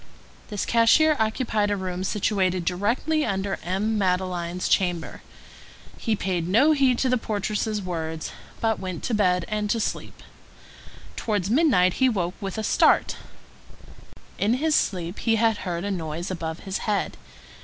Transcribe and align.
This 0.49 0.65
cashier 0.65 1.15
occupied 1.19 1.69
a 1.69 1.77
room 1.77 2.03
situated 2.03 2.65
directly 2.65 3.23
under 3.23 3.59
M. 3.61 3.99
Madeleine's 3.99 4.67
chamber. 4.67 5.21
He 5.99 6.15
paid 6.15 6.47
no 6.47 6.71
heed 6.71 6.97
to 6.97 7.07
the 7.07 7.19
portress's 7.19 7.83
words, 7.83 8.31
but 8.59 8.79
went 8.79 9.03
to 9.03 9.13
bed 9.13 9.45
and 9.47 9.69
to 9.69 9.79
sleep. 9.79 10.23
Towards 11.15 11.51
midnight 11.51 11.93
he 12.01 12.09
woke 12.09 12.33
up 12.33 12.41
with 12.41 12.57
a 12.57 12.63
start; 12.63 13.17
in 14.39 14.55
his 14.55 14.73
sleep 14.73 15.19
he 15.19 15.35
had 15.35 15.57
heard 15.57 15.83
a 15.83 15.91
noise 15.91 16.31
above 16.31 16.61
his 16.61 16.79
head. 16.89 17.15